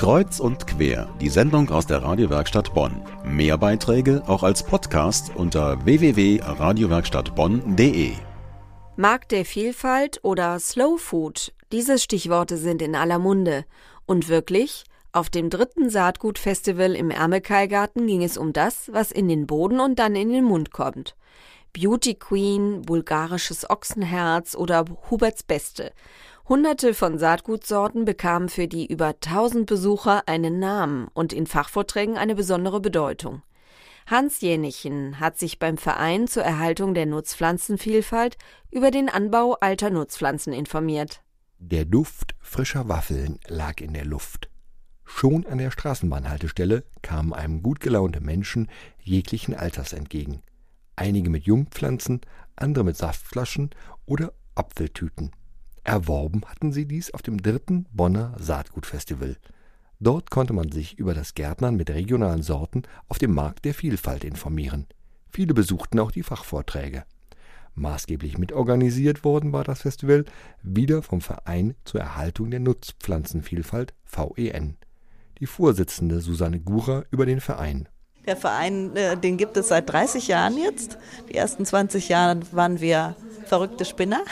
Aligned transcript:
Kreuz 0.00 0.40
und 0.40 0.66
quer, 0.66 1.08
die 1.20 1.28
Sendung 1.28 1.68
aus 1.68 1.86
der 1.86 2.02
Radiowerkstatt 2.02 2.72
Bonn. 2.72 3.02
Mehr 3.22 3.58
Beiträge 3.58 4.22
auch 4.26 4.42
als 4.42 4.62
Podcast 4.62 5.30
unter 5.34 5.84
www.radiowerkstattbonn.de. 5.84 8.12
Markt 8.96 9.30
der 9.30 9.44
Vielfalt 9.44 10.18
oder 10.22 10.58
Slow 10.58 10.96
Food, 10.96 11.52
diese 11.70 11.98
Stichworte 11.98 12.56
sind 12.56 12.80
in 12.80 12.94
aller 12.94 13.18
Munde. 13.18 13.66
Und 14.06 14.30
wirklich, 14.30 14.84
auf 15.12 15.28
dem 15.28 15.50
dritten 15.50 15.90
Saatgutfestival 15.90 16.96
im 16.96 17.10
Ärmelkeilgarten 17.10 18.06
ging 18.06 18.22
es 18.22 18.38
um 18.38 18.54
das, 18.54 18.88
was 18.94 19.12
in 19.12 19.28
den 19.28 19.46
Boden 19.46 19.80
und 19.80 19.98
dann 19.98 20.16
in 20.16 20.32
den 20.32 20.44
Mund 20.44 20.72
kommt. 20.72 21.14
Beauty 21.72 22.14
Queen, 22.14 22.82
bulgarisches 22.82 23.68
Ochsenherz 23.68 24.54
oder 24.54 24.84
Huberts 25.10 25.42
Beste. 25.42 25.92
Hunderte 26.48 26.94
von 26.94 27.18
Saatgutsorten 27.18 28.04
bekamen 28.04 28.48
für 28.48 28.66
die 28.66 28.86
über 28.86 29.08
1000 29.08 29.66
Besucher 29.66 30.26
einen 30.26 30.58
Namen 30.58 31.08
und 31.14 31.32
in 31.32 31.46
Fachvorträgen 31.46 32.16
eine 32.16 32.34
besondere 32.34 32.80
Bedeutung. 32.80 33.42
Hans 34.06 34.40
Jänichen 34.40 35.20
hat 35.20 35.38
sich 35.38 35.60
beim 35.60 35.78
Verein 35.78 36.26
zur 36.26 36.42
Erhaltung 36.42 36.94
der 36.94 37.06
Nutzpflanzenvielfalt 37.06 38.36
über 38.72 38.90
den 38.90 39.08
Anbau 39.08 39.52
alter 39.60 39.90
Nutzpflanzen 39.90 40.52
informiert. 40.52 41.22
Der 41.58 41.84
Duft 41.84 42.34
frischer 42.40 42.88
Waffeln 42.88 43.38
lag 43.46 43.80
in 43.80 43.92
der 43.92 44.04
Luft. 44.04 44.50
Schon 45.04 45.46
an 45.46 45.58
der 45.58 45.70
Straßenbahnhaltestelle 45.70 46.84
kamen 47.02 47.32
einem 47.32 47.62
gut 47.62 47.80
gelaunte 47.80 48.20
Menschen 48.20 48.68
jeglichen 49.02 49.54
Alters 49.54 49.92
entgegen. 49.92 50.42
Einige 50.96 51.30
mit 51.30 51.44
Jungpflanzen, 51.44 52.20
andere 52.56 52.84
mit 52.84 52.96
Saftflaschen 52.96 53.70
oder 54.06 54.32
Apfeltüten. 54.54 55.30
Erworben 55.84 56.42
hatten 56.46 56.72
sie 56.72 56.86
dies 56.86 57.12
auf 57.14 57.22
dem 57.22 57.42
dritten 57.42 57.86
Bonner 57.92 58.34
Saatgutfestival. 58.38 59.36
Dort 59.98 60.30
konnte 60.30 60.52
man 60.52 60.70
sich 60.72 60.98
über 60.98 61.14
das 61.14 61.34
Gärtnern 61.34 61.76
mit 61.76 61.90
regionalen 61.90 62.42
Sorten 62.42 62.82
auf 63.08 63.18
dem 63.18 63.34
Markt 63.34 63.64
der 63.64 63.74
Vielfalt 63.74 64.24
informieren. 64.24 64.86
Viele 65.30 65.54
besuchten 65.54 65.98
auch 65.98 66.10
die 66.10 66.22
Fachvorträge. 66.22 67.04
Maßgeblich 67.74 68.36
mitorganisiert 68.36 69.24
worden 69.24 69.52
war 69.52 69.64
das 69.64 69.82
Festival 69.82 70.24
wieder 70.62 71.02
vom 71.02 71.20
Verein 71.20 71.74
zur 71.84 72.00
Erhaltung 72.00 72.50
der 72.50 72.60
Nutzpflanzenvielfalt 72.60 73.94
VEN. 74.04 74.76
Die 75.38 75.46
Vorsitzende 75.46 76.20
Susanne 76.20 76.60
Gurer 76.60 77.04
über 77.10 77.26
den 77.26 77.40
Verein. 77.40 77.88
Der 78.26 78.36
Verein, 78.36 78.94
äh, 78.96 79.16
den 79.16 79.36
gibt 79.36 79.56
es 79.56 79.68
seit 79.68 79.90
30 79.90 80.28
Jahren 80.28 80.56
jetzt. 80.58 80.98
Die 81.28 81.34
ersten 81.34 81.64
20 81.64 82.08
Jahre 82.08 82.40
waren 82.52 82.80
wir 82.80 83.16
verrückte 83.46 83.84
Spinner. 83.84 84.22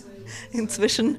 Inzwischen 0.52 1.18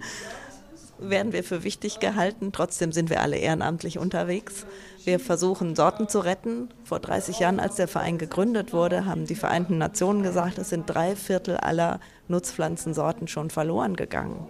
werden 1.00 1.32
wir 1.32 1.44
für 1.44 1.64
wichtig 1.64 2.00
gehalten. 2.00 2.52
Trotzdem 2.52 2.92
sind 2.92 3.10
wir 3.10 3.22
alle 3.22 3.38
ehrenamtlich 3.38 3.98
unterwegs. 3.98 4.66
Wir 5.04 5.20
versuchen, 5.20 5.76
Sorten 5.76 6.10
zu 6.10 6.20
retten. 6.20 6.70
Vor 6.84 7.00
30 7.00 7.40
Jahren, 7.40 7.60
als 7.60 7.76
der 7.76 7.88
Verein 7.88 8.18
gegründet 8.18 8.74
wurde, 8.74 9.06
haben 9.06 9.26
die 9.26 9.36
Vereinten 9.36 9.78
Nationen 9.78 10.24
gesagt, 10.24 10.58
es 10.58 10.70
sind 10.70 10.90
drei 10.90 11.16
Viertel 11.16 11.58
aller 11.58 12.00
Nutzpflanzensorten 12.28 13.28
schon 13.28 13.50
verloren 13.50 13.96
gegangen. 13.96 14.48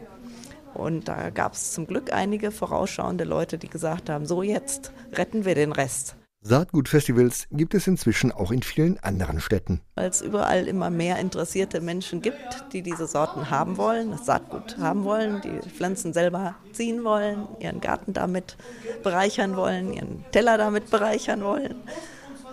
Und 0.73 1.07
da 1.07 1.29
gab 1.29 1.53
es 1.53 1.73
zum 1.73 1.87
Glück 1.87 2.13
einige 2.13 2.51
vorausschauende 2.51 3.23
Leute, 3.23 3.57
die 3.57 3.69
gesagt 3.69 4.09
haben, 4.09 4.25
so 4.25 4.41
jetzt 4.43 4.91
retten 5.13 5.45
wir 5.45 5.55
den 5.55 5.71
Rest. 5.71 6.15
Saatgutfestivals 6.47 7.47
gibt 7.51 7.73
es 7.73 7.87
inzwischen 7.87 8.31
auch 8.31 8.51
in 8.51 8.63
vielen 8.63 8.97
anderen 9.03 9.41
Städten. 9.41 9.81
Weil 9.95 10.09
es 10.09 10.21
überall 10.21 10.65
immer 10.65 10.89
mehr 10.89 11.19
interessierte 11.19 11.81
Menschen 11.81 12.21
gibt, 12.21 12.63
die 12.71 12.81
diese 12.81 13.05
Sorten 13.05 13.49
haben 13.49 13.75
wollen, 13.75 14.11
das 14.11 14.25
Saatgut 14.25 14.77
haben 14.77 15.03
wollen, 15.03 15.41
die 15.41 15.69
Pflanzen 15.69 16.13
selber 16.13 16.55
ziehen 16.71 17.03
wollen, 17.03 17.49
ihren 17.59 17.81
Garten 17.81 18.13
damit 18.13 18.55
bereichern 19.03 19.57
wollen, 19.57 19.91
ihren 19.91 20.23
Teller 20.31 20.57
damit 20.57 20.89
bereichern 20.89 21.43
wollen, 21.43 21.75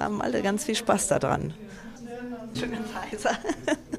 haben 0.00 0.20
alle 0.20 0.42
ganz 0.42 0.64
viel 0.64 0.74
Spaß 0.74 1.06
daran. 1.06 1.54
Schön 2.58 2.72
heiser. 3.00 3.38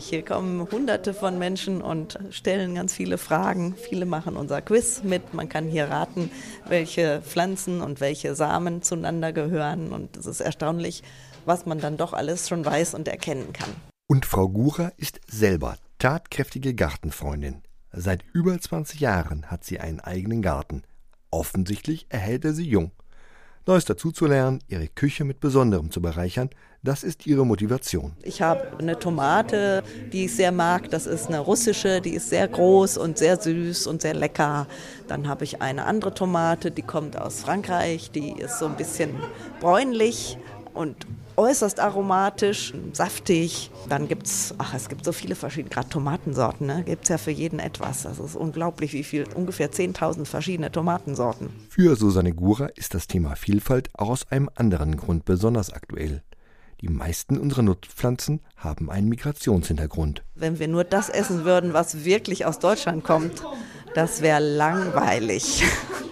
Hier 0.00 0.24
kommen 0.24 0.66
hunderte 0.70 1.12
von 1.12 1.38
Menschen 1.38 1.82
und 1.82 2.18
stellen 2.30 2.74
ganz 2.74 2.94
viele 2.94 3.18
Fragen. 3.18 3.74
Viele 3.76 4.06
machen 4.06 4.36
unser 4.36 4.62
Quiz 4.62 5.02
mit. 5.04 5.34
Man 5.34 5.48
kann 5.48 5.68
hier 5.68 5.90
raten, 5.90 6.30
welche 6.66 7.20
Pflanzen 7.22 7.82
und 7.82 8.00
welche 8.00 8.34
Samen 8.34 8.82
zueinander 8.82 9.32
gehören. 9.32 9.92
Und 9.92 10.16
es 10.16 10.26
ist 10.26 10.40
erstaunlich, 10.40 11.02
was 11.44 11.66
man 11.66 11.80
dann 11.80 11.96
doch 11.96 12.12
alles 12.12 12.48
schon 12.48 12.64
weiß 12.64 12.94
und 12.94 13.08
erkennen 13.08 13.52
kann. 13.52 13.70
Und 14.08 14.26
Frau 14.26 14.48
Gura 14.48 14.90
ist 14.96 15.20
selber 15.26 15.76
tatkräftige 15.98 16.74
Gartenfreundin. 16.74 17.62
Seit 17.92 18.24
über 18.32 18.58
20 18.58 19.00
Jahren 19.00 19.46
hat 19.50 19.64
sie 19.64 19.80
einen 19.80 20.00
eigenen 20.00 20.42
Garten. 20.42 20.82
Offensichtlich 21.30 22.06
erhält 22.08 22.44
er 22.44 22.54
sie 22.54 22.68
jung. 22.68 22.92
Neues 23.66 23.84
dazuzulernen, 23.84 24.60
ihre 24.68 24.88
Küche 24.88 25.24
mit 25.24 25.40
Besonderem 25.40 25.90
zu 25.90 26.00
bereichern, 26.00 26.50
das 26.82 27.02
ist 27.02 27.26
ihre 27.26 27.44
Motivation. 27.44 28.12
Ich 28.22 28.40
habe 28.40 28.78
eine 28.78 28.98
Tomate, 28.98 29.82
die 30.12 30.24
ich 30.24 30.34
sehr 30.34 30.50
mag. 30.50 30.90
Das 30.90 31.06
ist 31.06 31.28
eine 31.28 31.38
russische, 31.38 32.00
die 32.00 32.14
ist 32.14 32.30
sehr 32.30 32.48
groß 32.48 32.96
und 32.96 33.18
sehr 33.18 33.38
süß 33.38 33.86
und 33.86 34.00
sehr 34.00 34.14
lecker. 34.14 34.66
Dann 35.06 35.28
habe 35.28 35.44
ich 35.44 35.60
eine 35.60 35.84
andere 35.84 36.14
Tomate, 36.14 36.70
die 36.70 36.80
kommt 36.80 37.20
aus 37.20 37.40
Frankreich. 37.40 38.10
Die 38.12 38.32
ist 38.32 38.58
so 38.58 38.66
ein 38.66 38.76
bisschen 38.76 39.10
bräunlich 39.60 40.38
und 40.72 41.06
äußerst 41.40 41.80
aromatisch, 41.80 42.74
saftig. 42.92 43.70
Dann 43.88 44.08
gibt 44.08 44.26
es, 44.26 44.54
ach, 44.58 44.74
es 44.74 44.90
gibt 44.90 45.06
so 45.06 45.12
viele 45.12 45.34
verschiedene, 45.34 45.70
gerade 45.70 45.88
Tomatensorten, 45.88 46.66
ne? 46.66 46.82
gibt 46.84 47.04
es 47.04 47.08
ja 47.08 47.16
für 47.16 47.30
jeden 47.30 47.58
etwas. 47.58 48.02
Das 48.02 48.18
ist 48.18 48.36
unglaublich, 48.36 48.92
wie 48.92 49.04
viel, 49.04 49.24
ungefähr 49.34 49.70
10.000 49.72 50.26
verschiedene 50.26 50.70
Tomatensorten. 50.70 51.48
Für 51.70 51.96
Susanne 51.96 52.34
Gura 52.34 52.66
ist 52.66 52.92
das 52.92 53.06
Thema 53.06 53.36
Vielfalt 53.36 53.88
auch 53.94 54.10
aus 54.10 54.30
einem 54.30 54.50
anderen 54.54 54.96
Grund 54.96 55.24
besonders 55.24 55.72
aktuell. 55.72 56.22
Die 56.82 56.88
meisten 56.88 57.38
unserer 57.38 57.62
Nutzpflanzen 57.62 58.40
haben 58.56 58.90
einen 58.90 59.08
Migrationshintergrund. 59.08 60.22
Wenn 60.34 60.58
wir 60.58 60.68
nur 60.68 60.84
das 60.84 61.08
essen 61.08 61.44
würden, 61.44 61.72
was 61.72 62.04
wirklich 62.04 62.44
aus 62.44 62.58
Deutschland 62.58 63.02
kommt, 63.02 63.42
das 63.94 64.20
wäre 64.20 64.40
langweilig. 64.40 65.62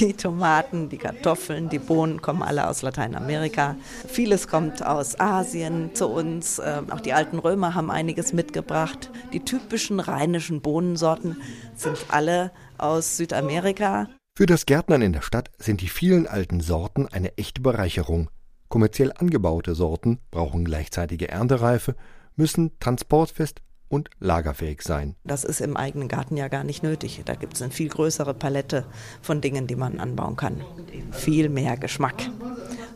Die 0.00 0.14
Tomaten, 0.14 0.88
die 0.88 0.96
Kartoffeln, 0.96 1.68
die 1.68 1.78
Bohnen 1.78 2.22
kommen 2.22 2.42
alle 2.42 2.68
aus 2.68 2.82
Lateinamerika. 2.82 3.76
Vieles 4.06 4.48
kommt 4.48 4.84
aus 4.84 5.20
Asien 5.20 5.94
zu 5.94 6.08
uns. 6.08 6.60
Ähm, 6.64 6.90
auch 6.90 7.00
die 7.00 7.12
alten 7.12 7.38
Römer 7.38 7.74
haben 7.74 7.90
einiges 7.90 8.32
mitgebracht. 8.32 9.10
Die 9.32 9.40
typischen 9.40 10.00
rheinischen 10.00 10.62
Bohnensorten 10.62 11.36
sind 11.74 11.98
alle 12.08 12.52
aus 12.78 13.16
Südamerika. 13.16 14.08
Für 14.34 14.46
das 14.46 14.64
Gärtnern 14.64 15.02
in 15.02 15.12
der 15.12 15.22
Stadt 15.22 15.50
sind 15.58 15.82
die 15.82 15.88
vielen 15.88 16.26
alten 16.26 16.60
Sorten 16.60 17.06
eine 17.08 17.36
echte 17.36 17.60
Bereicherung. 17.60 18.30
Kommerziell 18.68 19.12
angebaute 19.12 19.74
Sorten 19.74 20.20
brauchen 20.30 20.64
gleichzeitige 20.64 21.28
Erntereife, 21.28 21.96
müssen 22.34 22.78
transportfest 22.80 23.60
und 23.92 24.08
lagerfähig 24.20 24.80
sein. 24.82 25.14
Das 25.22 25.44
ist 25.44 25.60
im 25.60 25.76
eigenen 25.76 26.08
Garten 26.08 26.36
ja 26.38 26.48
gar 26.48 26.64
nicht 26.64 26.82
nötig. 26.82 27.20
Da 27.26 27.34
gibt 27.34 27.54
es 27.54 27.62
eine 27.62 27.70
viel 27.70 27.88
größere 27.88 28.32
Palette 28.32 28.86
von 29.20 29.42
Dingen, 29.42 29.66
die 29.66 29.76
man 29.76 30.00
anbauen 30.00 30.36
kann. 30.36 30.64
Viel 31.10 31.50
mehr 31.50 31.76
Geschmack. 31.76 32.30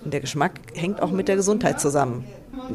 Und 0.02 0.14
der 0.14 0.20
Geschmack 0.20 0.52
hängt 0.74 1.02
auch 1.02 1.10
mit 1.10 1.28
der 1.28 1.36
Gesundheit 1.36 1.80
zusammen. 1.80 2.24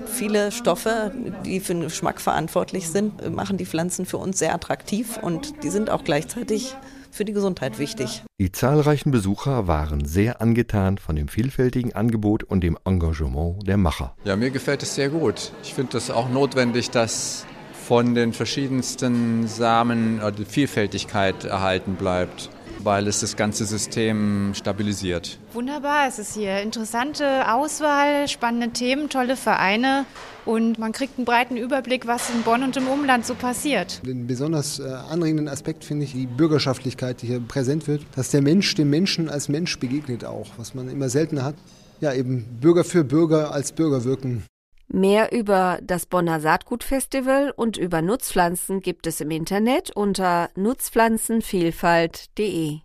Viele 0.06 0.52
Stoffe, 0.52 1.12
die 1.46 1.60
für 1.60 1.74
den 1.74 1.84
Geschmack 1.84 2.22
verantwortlich 2.22 2.90
sind, 2.90 3.34
machen 3.34 3.58
die 3.58 3.66
Pflanzen 3.66 4.06
für 4.06 4.18
uns 4.18 4.38
sehr 4.38 4.54
attraktiv 4.54 5.18
und 5.18 5.64
die 5.64 5.70
sind 5.70 5.90
auch 5.90 6.04
gleichzeitig 6.04 6.76
für 7.10 7.26
die 7.26 7.34
Gesundheit 7.34 7.80
wichtig. 7.80 8.24
Die 8.40 8.52
zahlreichen 8.52 9.12
Besucher 9.12 9.68
waren 9.68 10.06
sehr 10.06 10.42
angetan 10.42 10.98
von 10.98 11.16
dem 11.16 11.28
vielfältigen 11.28 11.94
Angebot 11.94 12.44
und 12.44 12.62
dem 12.62 12.78
Engagement 12.86 13.68
der 13.68 13.78
Macher. 13.78 14.16
Ja, 14.24 14.36
mir 14.36 14.52
gefällt 14.52 14.84
es 14.84 14.96
sehr 14.96 15.10
gut. 15.10 15.52
Ich 15.64 15.74
finde 15.74 15.98
es 15.98 16.10
auch 16.10 16.30
notwendig, 16.30 16.90
dass 16.92 17.46
von 17.92 18.16
den 18.16 18.32
verschiedensten 18.32 19.50
Samen 19.50 20.22
die 20.38 20.46
Vielfältigkeit 20.46 21.44
erhalten 21.44 21.96
bleibt 21.96 22.50
weil 22.84 23.06
es 23.08 23.20
das 23.20 23.36
ganze 23.36 23.66
System 23.66 24.54
stabilisiert. 24.56 25.38
Wunderbar, 25.54 26.08
es 26.08 26.18
ist 26.18 26.34
hier 26.34 26.62
interessante 26.62 27.54
Auswahl, 27.54 28.28
spannende 28.28 28.70
Themen, 28.70 29.08
tolle 29.08 29.36
Vereine 29.36 30.06
und 30.46 30.80
man 30.80 30.94
kriegt 30.94 31.20
einen 31.20 31.26
breiten 31.26 31.58
Überblick, 31.58 32.08
was 32.08 32.32
in 32.32 32.42
Bonn 32.42 32.64
und 32.64 32.76
im 32.78 32.88
Umland 32.88 33.26
so 33.26 33.36
passiert. 33.36 34.02
Den 34.04 34.26
besonders 34.26 34.80
äh, 34.80 34.84
anregenden 34.84 35.48
Aspekt 35.48 35.84
finde 35.84 36.06
ich 36.06 36.14
die 36.14 36.26
Bürgerschaftlichkeit, 36.26 37.22
die 37.22 37.28
hier 37.28 37.40
präsent 37.40 37.88
wird, 37.88 38.04
dass 38.16 38.32
der 38.32 38.42
Mensch 38.42 38.74
dem 38.74 38.90
Menschen 38.90 39.30
als 39.30 39.48
Mensch 39.48 39.78
begegnet 39.78 40.26
auch, 40.26 40.48
was 40.58 40.74
man 40.74 40.90
immer 40.90 41.10
seltener 41.10 41.44
hat. 41.44 41.56
Ja, 42.00 42.14
eben 42.14 42.46
Bürger 42.60 42.84
für 42.84 43.04
Bürger 43.04 43.54
als 43.54 43.74
Bürger 43.74 44.06
wirken. 44.06 44.44
Mehr 44.94 45.32
über 45.32 45.80
das 45.82 46.06
Bonner 46.06 46.42
Saatgutfestival 46.42 47.52
und 47.52 47.78
über 47.78 48.02
Nutzpflanzen 48.02 48.82
gibt 48.82 49.08
es 49.08 49.22
im 49.22 49.32
Internet 49.32 49.96
unter 49.96 50.50
nutzpflanzenvielfalt.de. 50.56 52.82